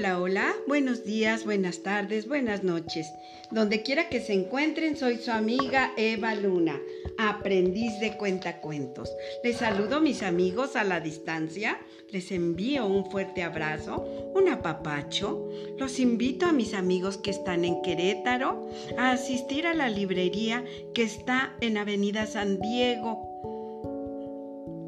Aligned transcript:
Hola, 0.00 0.18
hola, 0.18 0.54
buenos 0.66 1.04
días, 1.04 1.44
buenas 1.44 1.82
tardes, 1.82 2.26
buenas 2.26 2.64
noches. 2.64 3.12
Donde 3.50 3.82
quiera 3.82 4.08
que 4.08 4.22
se 4.22 4.32
encuentren, 4.32 4.96
soy 4.96 5.18
su 5.18 5.30
amiga 5.30 5.92
Eva 5.98 6.34
Luna, 6.34 6.80
aprendiz 7.18 8.00
de 8.00 8.16
cuentacuentos. 8.16 9.14
Les 9.44 9.58
saludo 9.58 10.00
mis 10.00 10.22
amigos 10.22 10.74
a 10.74 10.84
la 10.84 11.00
distancia, 11.00 11.78
les 12.10 12.32
envío 12.32 12.86
un 12.86 13.10
fuerte 13.10 13.42
abrazo, 13.42 14.02
un 14.34 14.48
apapacho. 14.48 15.50
Los 15.76 16.00
invito 16.00 16.46
a 16.46 16.52
mis 16.52 16.72
amigos 16.72 17.18
que 17.18 17.28
están 17.28 17.66
en 17.66 17.82
Querétaro 17.82 18.70
a 18.96 19.10
asistir 19.10 19.66
a 19.66 19.74
la 19.74 19.90
librería 19.90 20.64
que 20.94 21.02
está 21.02 21.54
en 21.60 21.76
Avenida 21.76 22.24
San 22.24 22.58
Diego, 22.58 23.20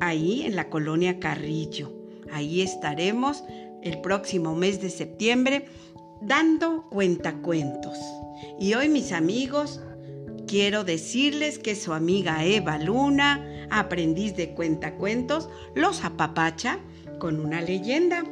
ahí 0.01 0.45
en 0.47 0.57
la 0.57 0.71
colonia 0.71 1.21
Carrillo. 1.21 1.93
Ahí 2.31 2.63
estaremos 2.63 3.45
el 3.83 4.01
próximo 4.01 4.55
mes 4.55 4.81
de 4.81 4.91
septiembre 4.91 5.67
dando 6.21 6.89
cuentacuentos. 6.89 7.99
Y 8.59 8.75
hoy 8.75 8.89
mis 8.89 9.13
amigos, 9.13 9.81
quiero 10.47 10.85
decirles 10.85 11.59
que 11.59 11.75
su 11.75 11.93
amiga 11.93 12.45
Eva 12.45 12.79
Luna, 12.79 13.67
aprendiz 13.71 14.37
de 14.37 14.55
cuentacuentos, 14.55 15.49
los 15.75 16.05
apapacha 16.05 16.79
con 17.19 17.41
una 17.41 17.61
leyenda 17.61 18.25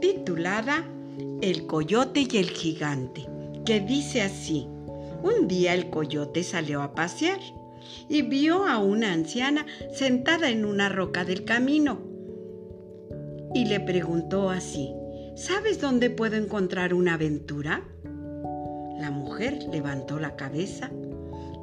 titulada 0.00 0.84
El 1.40 1.66
coyote 1.66 2.26
y 2.30 2.36
el 2.36 2.50
gigante, 2.50 3.26
que 3.64 3.80
dice 3.80 4.22
así. 4.22 4.66
Un 5.22 5.48
día 5.48 5.74
el 5.74 5.90
coyote 5.90 6.44
salió 6.44 6.82
a 6.82 6.94
pasear 6.94 7.40
y 8.08 8.22
vio 8.22 8.66
a 8.66 8.78
una 8.78 9.12
anciana 9.12 9.66
sentada 9.92 10.50
en 10.50 10.64
una 10.64 10.88
roca 10.88 11.24
del 11.24 11.44
camino 11.44 12.07
y 13.54 13.64
le 13.64 13.80
preguntó 13.80 14.50
así, 14.50 14.94
¿sabes 15.36 15.80
dónde 15.80 16.10
puedo 16.10 16.36
encontrar 16.36 16.94
una 16.94 17.14
aventura? 17.14 17.82
La 18.98 19.10
mujer 19.10 19.62
levantó 19.70 20.18
la 20.18 20.36
cabeza 20.36 20.90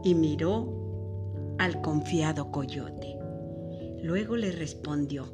y 0.04 0.16
miró 0.16 1.56
al 1.60 1.82
confiado 1.82 2.52
coyote. 2.52 3.16
Luego 4.02 4.36
le 4.36 4.52
respondió, 4.52 5.34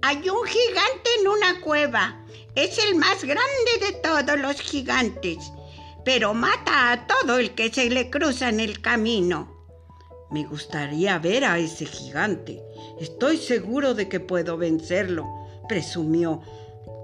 hay 0.00 0.28
un 0.28 0.44
gigante 0.44 1.10
en 1.20 1.28
una 1.28 1.60
cueva. 1.60 2.24
Es 2.54 2.78
el 2.84 2.96
más 2.96 3.22
grande 3.22 3.42
de 3.80 3.92
todos 4.02 4.38
los 4.38 4.60
gigantes, 4.60 5.38
pero 6.04 6.34
mata 6.34 6.92
a 6.92 7.06
todo 7.06 7.38
el 7.38 7.54
que 7.54 7.72
se 7.72 7.88
le 7.88 8.10
cruza 8.10 8.48
en 8.48 8.60
el 8.60 8.80
camino. 8.80 9.66
Me 10.30 10.44
gustaría 10.44 11.18
ver 11.18 11.44
a 11.44 11.58
ese 11.58 11.84
gigante. 11.84 12.62
Estoy 13.00 13.36
seguro 13.36 13.94
de 13.94 14.08
que 14.08 14.18
puedo 14.18 14.56
vencerlo 14.56 15.41
presumió 15.68 16.40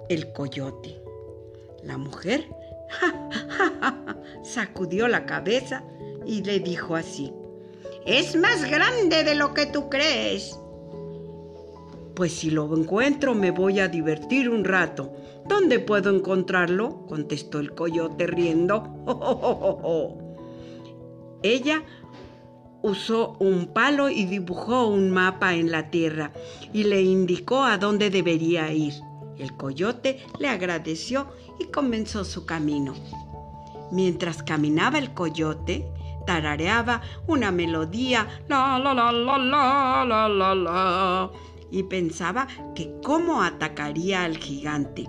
el 0.09 0.33
coyote. 0.33 1.01
La 1.83 1.99
mujer 1.99 2.49
sacudió 4.43 5.09
la 5.09 5.27
cabeza 5.27 5.85
y 6.27 6.43
le 6.43 6.61
dijo 6.61 6.97
así, 6.97 7.33
es 8.07 8.37
más 8.37 8.69
grande 8.69 9.25
de 9.25 9.35
lo 9.35 9.55
que 9.55 9.67
tú 9.67 9.89
crees. 9.89 10.59
Pues 12.15 12.33
si 12.33 12.51
lo 12.51 12.75
encuentro 12.77 13.35
me 13.35 13.51
voy 13.51 13.81
a 13.81 13.89
divertir 13.89 14.49
un 14.49 14.65
rato. 14.65 15.13
¿Dónde 15.47 15.79
puedo 15.79 16.15
encontrarlo? 16.15 17.07
contestó 17.07 17.61
el 17.61 17.75
coyote 17.75 18.27
riendo. 18.27 18.83
Ella 21.43 21.85
usó 22.83 23.37
un 23.39 23.67
palo 23.67 24.09
y 24.09 24.25
dibujó 24.25 24.87
un 24.87 25.11
mapa 25.11 25.55
en 25.55 25.71
la 25.71 25.91
tierra 25.91 26.33
y 26.73 26.85
le 26.85 27.03
indicó 27.03 27.65
a 27.65 27.79
dónde 27.79 28.11
debería 28.11 28.73
ir. 28.73 28.95
El 29.39 29.57
coyote 29.57 30.25
le 30.39 30.49
agradeció 30.49 31.29
y 31.59 31.67
comenzó 31.67 32.25
su 32.25 32.45
camino. 32.45 32.95
Mientras 33.91 34.43
caminaba 34.43 34.99
el 34.99 35.15
coyote, 35.15 35.89
tarareaba 36.27 37.01
una 37.27 37.51
melodía 37.51 38.29
la 38.49 38.79
la 38.79 38.93
la 38.93 39.13
la 39.13 39.39
la 39.39 40.05
la 40.05 40.29
la 40.29 40.55
la 40.55 41.31
y 41.71 41.85
pensaba 41.85 42.47
que 42.75 43.01
cómo 43.03 43.43
atacaría 43.43 44.25
al 44.25 44.37
gigante. 44.37 45.09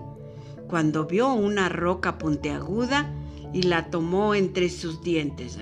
Cuando 0.68 1.06
vio 1.06 1.34
una 1.34 1.68
roca 1.68 2.18
puntiaguda 2.18 3.12
y 3.54 3.64
la 3.64 3.90
tomó 3.90 4.36
entre 4.36 4.70
sus 4.70 5.02
dientes. 5.02 5.58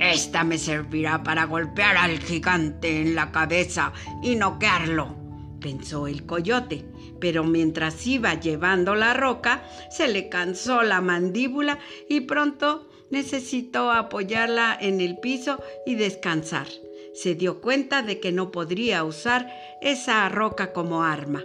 Esta 0.00 0.44
me 0.44 0.58
servirá 0.58 1.22
para 1.22 1.44
golpear 1.44 1.96
al 1.96 2.18
gigante 2.20 3.00
en 3.00 3.14
la 3.14 3.32
cabeza 3.32 3.92
y 4.22 4.36
noquearlo, 4.36 5.16
pensó 5.60 6.06
el 6.06 6.24
coyote. 6.24 6.84
Pero 7.20 7.42
mientras 7.42 8.06
iba 8.06 8.34
llevando 8.34 8.94
la 8.94 9.12
roca, 9.12 9.64
se 9.90 10.06
le 10.06 10.28
cansó 10.28 10.82
la 10.82 11.00
mandíbula 11.00 11.80
y 12.08 12.20
pronto 12.20 12.88
necesitó 13.10 13.90
apoyarla 13.90 14.76
en 14.80 15.00
el 15.00 15.18
piso 15.18 15.60
y 15.84 15.96
descansar. 15.96 16.68
Se 17.14 17.34
dio 17.34 17.60
cuenta 17.60 18.02
de 18.02 18.20
que 18.20 18.30
no 18.30 18.52
podría 18.52 19.02
usar 19.02 19.50
esa 19.82 20.28
roca 20.28 20.72
como 20.72 21.02
arma. 21.02 21.44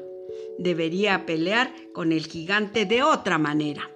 Debería 0.60 1.26
pelear 1.26 1.74
con 1.94 2.12
el 2.12 2.28
gigante 2.28 2.86
de 2.86 3.02
otra 3.02 3.40
manera. 3.40 3.90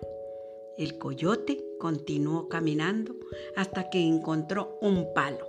El 0.77 0.97
coyote 0.97 1.63
continuó 1.79 2.49
caminando 2.49 3.15
hasta 3.55 3.89
que 3.89 3.99
encontró 3.99 4.77
un 4.81 5.13
palo 5.13 5.45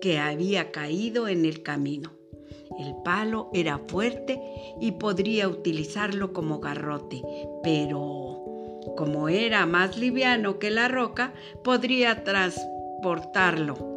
que 0.00 0.18
había 0.18 0.72
caído 0.72 1.28
en 1.28 1.44
el 1.44 1.62
camino. 1.62 2.12
El 2.78 2.94
palo 3.04 3.50
era 3.52 3.78
fuerte 3.86 4.40
y 4.80 4.92
podría 4.92 5.48
utilizarlo 5.48 6.32
como 6.32 6.58
garrote, 6.58 7.22
pero 7.62 8.32
como 8.96 9.28
era 9.28 9.66
más 9.66 9.96
liviano 9.96 10.58
que 10.58 10.70
la 10.70 10.88
roca, 10.88 11.32
podría 11.62 12.24
transportarlo 12.24 13.91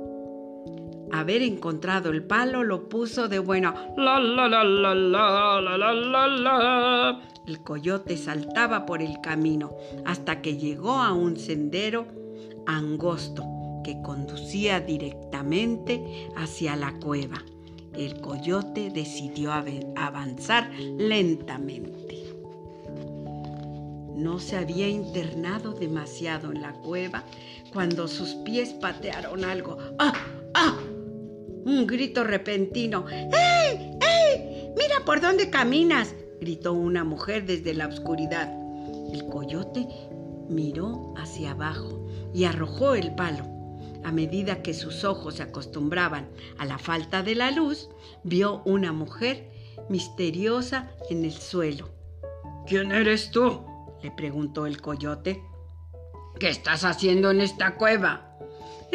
haber 1.20 1.42
encontrado 1.42 2.10
el 2.10 2.24
palo 2.24 2.64
lo 2.64 2.90
puso 2.90 3.28
de 3.28 3.40
buena. 3.40 3.74
La, 3.98 4.20
la, 4.20 4.48
la, 4.48 4.64
la, 4.64 4.94
la, 4.96 5.62
la, 5.62 5.94
la, 5.94 6.28
la, 6.28 7.22
El 7.48 7.62
coyote 7.62 8.18
saltaba 8.18 8.86
por 8.86 9.02
el 9.02 9.22
camino 9.22 9.76
hasta 10.06 10.42
que 10.42 10.58
llegó 10.58 10.94
a 10.94 11.14
un 11.14 11.38
sendero 11.38 12.08
angosto 12.66 13.44
que 13.84 14.02
conducía 14.02 14.80
directamente 14.80 16.30
hacia 16.36 16.76
la 16.76 16.94
cueva. 17.00 17.44
El 17.94 18.20
coyote 18.20 18.90
decidió 18.90 19.54
avanzar 19.54 20.74
lentamente. 20.74 22.26
No 24.16 24.40
se 24.40 24.58
había 24.58 24.88
internado 24.88 25.74
demasiado 25.74 26.52
en 26.52 26.62
la 26.62 26.74
cueva 26.74 27.24
cuando 27.72 28.08
sus 28.08 28.30
pies 28.36 28.74
patearon 28.74 29.46
algo. 29.46 29.78
¡Ah! 30.00 30.14
Un 31.66 31.88
grito 31.88 32.24
repentino. 32.24 33.06
¡Ey! 33.10 33.98
¡Ey! 34.00 34.70
¡Mira 34.78 35.04
por 35.04 35.20
dónde 35.20 35.50
caminas! 35.50 36.14
gritó 36.40 36.74
una 36.74 37.04
mujer 37.04 37.48
desde 37.48 37.74
la 37.74 37.88
oscuridad. 37.88 38.54
El 39.12 39.26
coyote 39.26 39.88
miró 40.48 41.16
hacia 41.18 41.52
abajo 41.52 42.08
y 42.36 42.44
arrojó 42.44 42.94
el 42.94 43.16
palo. 43.16 43.46
A 44.04 44.12
medida 44.12 44.62
que 44.62 44.76
sus 44.76 45.04
ojos 45.04 45.36
se 45.36 45.44
acostumbraban 45.44 46.30
a 46.60 46.66
la 46.66 46.78
falta 46.78 47.24
de 47.24 47.34
la 47.34 47.50
luz, 47.50 47.90
vio 48.24 48.62
una 48.66 48.94
mujer 48.94 49.50
misteriosa 49.90 50.92
en 51.10 51.26
el 51.26 51.34
suelo. 51.34 51.90
¿Quién 52.68 52.92
eres 52.92 53.32
tú? 53.32 53.66
le 54.04 54.12
preguntó 54.12 54.68
el 54.68 54.82
coyote. 54.82 55.42
¿Qué 56.40 56.50
estás 56.50 56.84
haciendo 56.84 57.32
en 57.32 57.42
esta 57.42 57.76
cueva? 57.76 58.25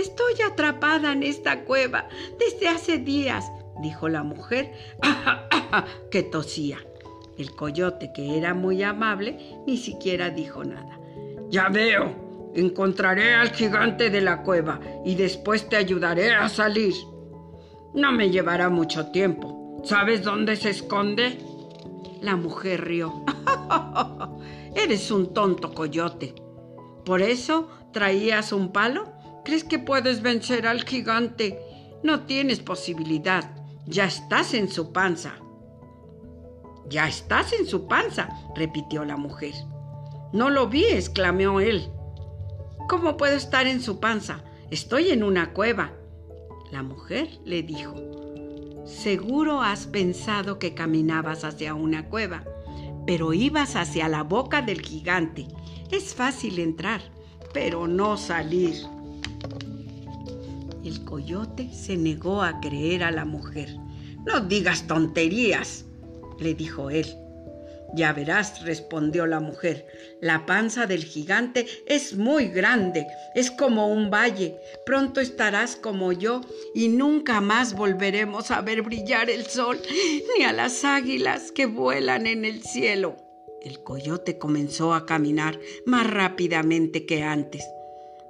Estoy 0.00 0.40
atrapada 0.40 1.12
en 1.12 1.22
esta 1.22 1.64
cueva 1.64 2.08
desde 2.38 2.68
hace 2.68 2.96
días, 2.96 3.52
dijo 3.82 4.08
la 4.08 4.22
mujer 4.22 4.72
que 6.10 6.22
tosía. 6.22 6.78
El 7.36 7.54
coyote, 7.54 8.10
que 8.14 8.38
era 8.38 8.54
muy 8.54 8.82
amable, 8.82 9.58
ni 9.66 9.76
siquiera 9.76 10.30
dijo 10.30 10.64
nada. 10.64 10.98
Ya 11.50 11.68
veo, 11.68 12.50
encontraré 12.54 13.34
al 13.34 13.50
gigante 13.50 14.08
de 14.08 14.22
la 14.22 14.42
cueva 14.42 14.80
y 15.04 15.16
después 15.16 15.68
te 15.68 15.76
ayudaré 15.76 16.32
a 16.32 16.48
salir. 16.48 16.94
No 17.92 18.10
me 18.10 18.30
llevará 18.30 18.70
mucho 18.70 19.08
tiempo. 19.08 19.82
¿Sabes 19.84 20.22
dónde 20.22 20.56
se 20.56 20.70
esconde? 20.70 21.38
La 22.22 22.36
mujer 22.36 22.86
rió. 22.86 23.22
Eres 24.74 25.10
un 25.10 25.34
tonto 25.34 25.74
coyote. 25.74 26.34
¿Por 27.04 27.20
eso 27.20 27.68
traías 27.92 28.54
un 28.54 28.72
palo? 28.72 29.19
¿Crees 29.50 29.64
que 29.64 29.80
puedes 29.80 30.22
vencer 30.22 30.64
al 30.64 30.84
gigante? 30.84 31.58
No 32.04 32.20
tienes 32.20 32.60
posibilidad. 32.60 33.50
Ya 33.84 34.04
estás 34.04 34.54
en 34.54 34.70
su 34.70 34.92
panza. 34.92 35.40
Ya 36.88 37.08
estás 37.08 37.52
en 37.54 37.66
su 37.66 37.88
panza, 37.88 38.28
repitió 38.54 39.04
la 39.04 39.16
mujer. 39.16 39.54
No 40.32 40.50
lo 40.50 40.68
vi, 40.68 40.84
exclamó 40.84 41.58
él. 41.58 41.90
¿Cómo 42.88 43.16
puedo 43.16 43.34
estar 43.34 43.66
en 43.66 43.82
su 43.82 43.98
panza? 43.98 44.44
Estoy 44.70 45.10
en 45.10 45.24
una 45.24 45.52
cueva. 45.52 45.94
La 46.70 46.84
mujer 46.84 47.40
le 47.44 47.64
dijo, 47.64 47.96
Seguro 48.84 49.62
has 49.62 49.88
pensado 49.88 50.60
que 50.60 50.74
caminabas 50.74 51.42
hacia 51.42 51.74
una 51.74 52.08
cueva, 52.08 52.44
pero 53.04 53.32
ibas 53.32 53.74
hacia 53.74 54.08
la 54.08 54.22
boca 54.22 54.62
del 54.62 54.80
gigante. 54.80 55.48
Es 55.90 56.14
fácil 56.14 56.60
entrar, 56.60 57.00
pero 57.52 57.88
no 57.88 58.16
salir. 58.16 58.76
El 60.90 61.04
coyote 61.04 61.68
se 61.72 61.96
negó 61.96 62.42
a 62.42 62.58
creer 62.58 63.04
a 63.04 63.12
la 63.12 63.24
mujer. 63.24 63.76
No 64.26 64.40
digas 64.40 64.88
tonterías, 64.88 65.84
le 66.40 66.54
dijo 66.54 66.90
él. 66.90 67.06
Ya 67.94 68.12
verás, 68.12 68.64
respondió 68.64 69.24
la 69.28 69.38
mujer, 69.38 69.86
la 70.20 70.46
panza 70.46 70.88
del 70.88 71.04
gigante 71.04 71.68
es 71.86 72.16
muy 72.16 72.48
grande, 72.48 73.06
es 73.36 73.52
como 73.52 73.86
un 73.86 74.10
valle. 74.10 74.56
Pronto 74.84 75.20
estarás 75.20 75.76
como 75.76 76.10
yo 76.10 76.40
y 76.74 76.88
nunca 76.88 77.40
más 77.40 77.74
volveremos 77.74 78.50
a 78.50 78.60
ver 78.60 78.82
brillar 78.82 79.30
el 79.30 79.46
sol 79.46 79.80
ni 80.36 80.42
a 80.42 80.52
las 80.52 80.84
águilas 80.84 81.52
que 81.52 81.66
vuelan 81.66 82.26
en 82.26 82.44
el 82.44 82.64
cielo. 82.64 83.14
El 83.62 83.84
coyote 83.84 84.38
comenzó 84.38 84.92
a 84.92 85.06
caminar 85.06 85.60
más 85.86 86.10
rápidamente 86.10 87.06
que 87.06 87.22
antes. 87.22 87.64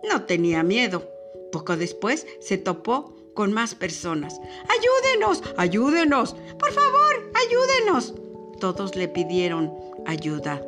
No 0.07 0.27
tenía 0.27 0.62
miedo. 0.62 1.19
Poco 1.52 1.76
después 1.76 2.26
se 2.41 2.58
topó 2.58 3.17
con 3.35 3.52
más 3.52 3.75
personas. 3.75 4.41
Ayúdenos, 4.69 5.43
ayúdenos, 5.56 6.37
por 6.58 6.73
favor, 6.73 7.32
ayúdenos 7.47 8.14
todos 8.61 8.94
le 8.94 9.08
pidieron 9.08 9.75
ayuda. 10.06 10.62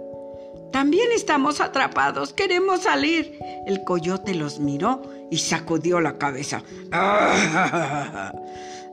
También 0.73 1.13
estamos 1.15 1.61
atrapados, 1.61 2.33
queremos 2.33 2.83
salir. 2.83 3.39
El 3.67 3.85
coyote 3.85 4.35
los 4.35 4.59
miró 4.59 5.03
y 5.31 5.39
sacudió 5.39 6.01
la 6.01 6.19
cabeza. 6.19 6.63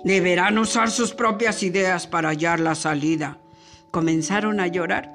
Deberán 0.03 0.57
usar 0.57 0.91
sus 0.91 1.13
propias 1.13 1.63
ideas 1.63 2.05
para 2.05 2.29
hallar 2.29 2.59
la 2.59 2.75
salida. 2.75 3.39
Comenzaron 3.91 4.59
a 4.59 4.67
llorar 4.67 5.13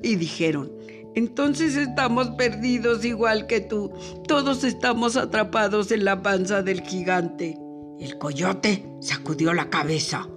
y 0.03 0.15
dijeron, 0.15 0.71
entonces 1.17 1.75
estamos 1.75 2.29
perdidos 2.29 3.03
igual 3.03 3.47
que 3.47 3.59
tú. 3.59 3.91
Todos 4.27 4.63
estamos 4.63 5.17
atrapados 5.17 5.91
en 5.91 6.05
la 6.05 6.21
panza 6.21 6.61
del 6.61 6.81
gigante. 6.81 7.57
El 7.99 8.19
coyote 8.19 8.87
sacudió 9.01 9.51
la 9.55 9.71
cabeza. 9.71 10.27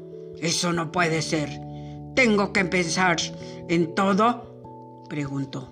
Eso 0.40 0.72
no 0.72 0.90
puede 0.90 1.20
ser. 1.20 1.50
¿Tengo 2.16 2.54
que 2.54 2.64
pensar 2.64 3.18
en 3.68 3.94
todo? 3.94 5.04
preguntó. 5.10 5.70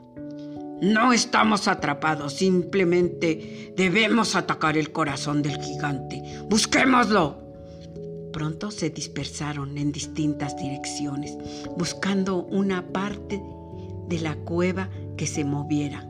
No 0.82 1.14
estamos 1.14 1.68
atrapados, 1.68 2.34
simplemente 2.34 3.72
debemos 3.78 4.36
atacar 4.36 4.76
el 4.76 4.92
corazón 4.92 5.40
del 5.40 5.58
gigante. 5.58 6.22
Busquémoslo. 6.50 7.38
Pronto 8.30 8.70
se 8.70 8.90
dispersaron 8.90 9.78
en 9.78 9.90
distintas 9.90 10.54
direcciones, 10.58 11.34
buscando 11.78 12.44
una 12.44 12.86
parte 12.88 13.40
de 14.08 14.20
la 14.20 14.36
cueva 14.36 14.88
que 15.16 15.26
se 15.26 15.44
moviera. 15.44 16.04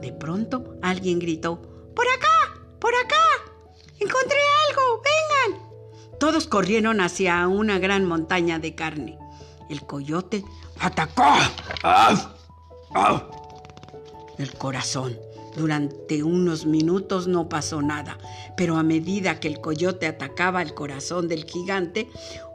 De 0.00 0.12
pronto 0.12 0.76
alguien 0.82 1.18
gritó, 1.18 1.60
¡Por 1.94 2.06
acá! 2.08 2.60
¡Por 2.78 2.94
acá! 2.94 3.16
¡Encontré 3.98 4.38
algo! 4.68 5.02
¡Vengan! 5.02 6.18
Todos 6.20 6.46
corrieron 6.46 7.00
hacia 7.00 7.48
una 7.48 7.78
gran 7.78 8.04
montaña 8.04 8.58
de 8.58 8.74
carne. 8.74 9.18
El 9.70 9.82
coyote 9.86 10.44
atacó 10.78 11.24
el 14.38 14.52
corazón. 14.54 15.16
Durante 15.56 16.22
unos 16.22 16.66
minutos 16.66 17.28
no 17.28 17.48
pasó 17.48 17.80
nada, 17.80 18.18
pero 18.56 18.76
a 18.76 18.82
medida 18.82 19.38
que 19.38 19.48
el 19.48 19.60
coyote 19.60 20.06
atacaba 20.06 20.62
el 20.62 20.74
corazón 20.74 21.28
del 21.28 21.44
gigante, 21.44 22.08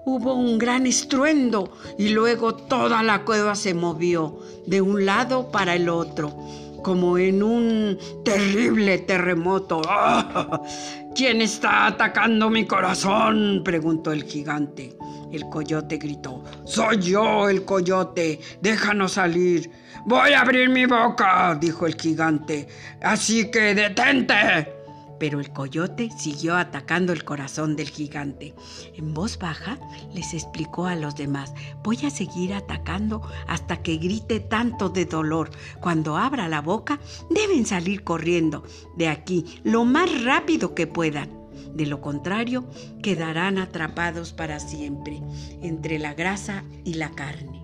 hubo 0.05 0.33
un 0.33 0.57
gran 0.57 0.85
estruendo 0.85 1.71
y 1.97 2.09
luego 2.09 2.55
toda 2.55 3.03
la 3.03 3.23
cueva 3.23 3.55
se 3.55 3.73
movió 3.73 4.39
de 4.65 4.81
un 4.81 5.05
lado 5.05 5.51
para 5.51 5.75
el 5.75 5.87
otro 5.87 6.35
como 6.81 7.17
en 7.17 7.43
un 7.43 7.97
terrible 8.23 8.99
terremoto. 8.99 9.81
¿Quién 11.15 11.41
está 11.41 11.87
atacando 11.87 12.49
mi 12.49 12.65
corazón? 12.65 13.61
preguntó 13.63 14.11
el 14.11 14.23
gigante. 14.23 14.97
El 15.31 15.47
coyote 15.49 15.97
gritó, 15.97 16.43
Soy 16.65 16.97
yo 16.99 17.49
el 17.49 17.65
coyote, 17.65 18.39
déjanos 18.61 19.13
salir. 19.13 19.71
Voy 20.05 20.33
a 20.33 20.41
abrir 20.41 20.69
mi 20.69 20.85
boca, 20.85 21.57
dijo 21.59 21.85
el 21.85 21.95
gigante. 21.95 22.67
Así 23.01 23.51
que 23.51 23.75
detente. 23.75 24.73
Pero 25.19 25.41
el 25.41 25.51
coyote 25.51 26.09
siguió 26.17 26.55
atacando 26.55 27.11
el 27.11 27.25
corazón 27.25 27.75
del 27.75 27.89
gigante. 27.89 28.55
En 28.95 29.13
voz 29.13 29.37
baja 29.37 29.77
les 30.13 30.33
explicó 30.33 30.87
a 30.87 30.95
los 30.95 31.15
demás, 31.15 31.53
voy 31.83 31.97
a 32.05 32.09
seguir 32.09 32.53
atacando 32.53 33.21
hasta 33.45 33.81
que 33.83 33.97
grite 33.97 34.39
tanto 34.39 34.89
de 34.89 35.05
dolor. 35.05 35.51
Cuando 35.81 36.17
abra 36.17 36.47
la 36.47 36.61
boca, 36.61 36.99
deben 37.29 37.65
salir 37.65 38.03
corriendo 38.03 38.63
de 38.95 39.09
aquí 39.09 39.59
lo 39.63 39.83
más 39.83 40.23
rápido 40.23 40.73
que 40.73 40.87
puedan. 40.87 41.38
De 41.73 41.85
lo 41.85 42.01
contrario, 42.01 42.65
quedarán 43.01 43.57
atrapados 43.57 44.33
para 44.33 44.59
siempre 44.59 45.21
entre 45.61 45.99
la 45.99 46.13
grasa 46.13 46.63
y 46.83 46.95
la 46.95 47.11
carne. 47.11 47.63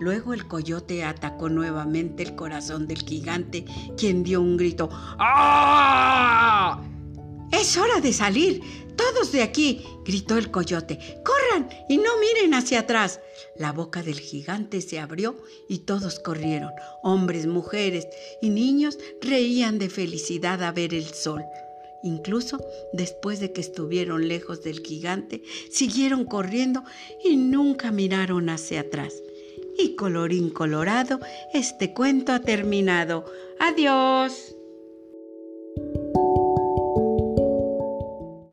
Luego 0.00 0.32
el 0.32 0.46
coyote 0.46 1.04
atacó 1.04 1.48
nuevamente 1.48 2.22
el 2.22 2.36
corazón 2.36 2.86
del 2.86 3.02
gigante, 3.02 3.64
quien 3.96 4.22
dio 4.22 4.40
un 4.40 4.56
grito. 4.56 4.88
¡Ah! 4.92 6.80
Es 7.50 7.76
hora 7.76 8.00
de 8.00 8.12
salir. 8.12 8.62
Todos 8.94 9.32
de 9.32 9.42
aquí, 9.42 9.84
gritó 10.04 10.36
el 10.36 10.50
coyote. 10.50 10.98
Corran 11.24 11.68
y 11.88 11.98
no 11.98 12.10
miren 12.18 12.54
hacia 12.54 12.80
atrás. 12.80 13.20
La 13.56 13.72
boca 13.72 14.02
del 14.02 14.20
gigante 14.20 14.80
se 14.80 14.98
abrió 14.98 15.36
y 15.68 15.78
todos 15.78 16.18
corrieron. 16.18 16.70
Hombres, 17.02 17.46
mujeres 17.46 18.06
y 18.42 18.50
niños 18.50 18.98
reían 19.20 19.78
de 19.78 19.88
felicidad 19.88 20.62
a 20.62 20.72
ver 20.72 20.94
el 20.94 21.06
sol. 21.06 21.44
Incluso 22.02 22.58
después 22.92 23.40
de 23.40 23.52
que 23.52 23.60
estuvieron 23.60 24.28
lejos 24.28 24.62
del 24.62 24.80
gigante, 24.80 25.42
siguieron 25.70 26.24
corriendo 26.24 26.84
y 27.24 27.36
nunca 27.36 27.90
miraron 27.90 28.48
hacia 28.50 28.80
atrás. 28.80 29.14
Y 29.78 29.94
colorín 29.94 30.50
colorado, 30.50 31.20
este 31.54 31.94
cuento 31.94 32.32
ha 32.32 32.40
terminado. 32.40 33.24
Adiós. 33.60 34.57